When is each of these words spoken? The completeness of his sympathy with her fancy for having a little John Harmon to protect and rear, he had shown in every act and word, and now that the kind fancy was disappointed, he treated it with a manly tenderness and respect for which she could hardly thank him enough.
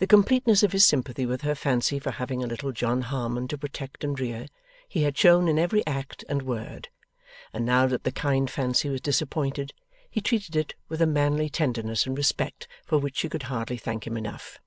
The 0.00 0.06
completeness 0.06 0.62
of 0.62 0.72
his 0.72 0.84
sympathy 0.84 1.24
with 1.24 1.40
her 1.40 1.54
fancy 1.54 1.98
for 1.98 2.10
having 2.10 2.44
a 2.44 2.46
little 2.46 2.72
John 2.72 3.00
Harmon 3.00 3.48
to 3.48 3.56
protect 3.56 4.04
and 4.04 4.20
rear, 4.20 4.48
he 4.86 5.04
had 5.04 5.16
shown 5.16 5.48
in 5.48 5.58
every 5.58 5.82
act 5.86 6.26
and 6.28 6.42
word, 6.42 6.90
and 7.50 7.64
now 7.64 7.86
that 7.86 8.04
the 8.04 8.12
kind 8.12 8.50
fancy 8.50 8.90
was 8.90 9.00
disappointed, 9.00 9.72
he 10.10 10.20
treated 10.20 10.56
it 10.56 10.74
with 10.90 11.00
a 11.00 11.06
manly 11.06 11.48
tenderness 11.48 12.04
and 12.04 12.18
respect 12.18 12.68
for 12.84 12.98
which 12.98 13.16
she 13.16 13.30
could 13.30 13.44
hardly 13.44 13.78
thank 13.78 14.06
him 14.06 14.18
enough. 14.18 14.58